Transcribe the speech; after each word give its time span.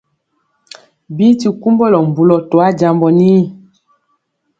Bi 1.15 1.27
ti 1.39 1.47
kumbulɔ 1.61 1.99
mbulɔ 2.09 2.37
to 2.49 2.55
ajambɔ. 2.67 3.07